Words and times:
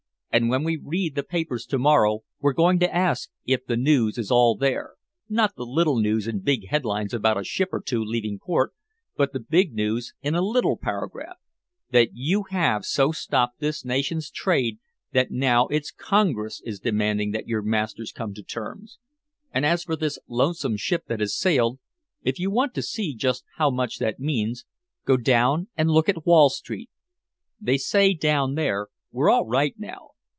And 0.33 0.49
when 0.49 0.63
we 0.63 0.77
read 0.77 1.15
the 1.15 1.23
papers 1.23 1.65
to 1.65 1.77
morrow 1.77 2.21
we're 2.39 2.53
going 2.53 2.79
to 2.79 2.95
ask 2.95 3.29
if 3.43 3.65
the 3.65 3.75
news 3.75 4.17
is 4.17 4.31
all 4.31 4.55
there 4.55 4.93
not 5.27 5.57
the 5.57 5.65
little 5.65 5.99
news 5.99 6.25
in 6.25 6.39
big 6.39 6.69
headlines 6.69 7.13
about 7.13 7.37
a 7.37 7.43
ship 7.43 7.67
or 7.73 7.81
two 7.81 8.01
leaving 8.01 8.39
port, 8.39 8.71
but 9.17 9.33
the 9.33 9.41
big 9.41 9.73
news 9.73 10.13
in 10.21 10.33
a 10.33 10.41
little 10.41 10.77
paragraph, 10.77 11.35
that 11.89 12.11
you 12.13 12.43
have 12.43 12.85
so 12.85 13.11
stopped 13.11 13.59
this 13.59 13.83
nation's 13.83 14.29
trade 14.31 14.79
that 15.11 15.31
now 15.31 15.67
its 15.67 15.91
Congress 15.91 16.61
is 16.63 16.79
demanding 16.79 17.31
that 17.31 17.49
your 17.49 17.61
masters 17.61 18.13
come 18.13 18.33
to 18.33 18.41
terms! 18.41 18.99
And 19.51 19.65
as 19.65 19.83
for 19.83 19.97
this 19.97 20.17
lonesome 20.29 20.77
ship 20.77 21.07
that 21.07 21.19
has 21.19 21.35
sailed, 21.37 21.77
if 22.23 22.39
you 22.39 22.49
want 22.49 22.73
to 22.75 22.81
see 22.81 23.13
just 23.13 23.43
how 23.57 23.69
much 23.69 23.97
that 23.97 24.17
means, 24.17 24.63
go 25.03 25.17
down 25.17 25.67
and 25.75 25.91
look 25.91 26.07
at 26.07 26.25
Wall 26.25 26.49
Street. 26.49 26.89
They 27.59 27.77
say 27.77 28.13
down 28.13 28.55
there, 28.55 28.87
'We're 29.11 29.29
all 29.29 29.45
right 29.45 29.77
now.' 29.77 30.07